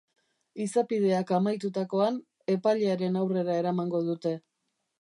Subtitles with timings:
[0.63, 2.17] Izapideak amaitutakoan,
[2.55, 4.37] epailearen aurrera eramango dute.